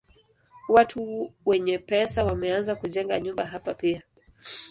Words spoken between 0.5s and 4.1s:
Watu wenye pesa wameanza kujenga nyumba hapa pia.